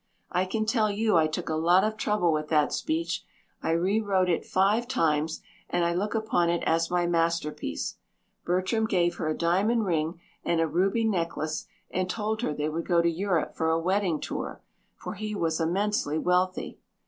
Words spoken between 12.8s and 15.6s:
go to Europe for a wedding tour, for he was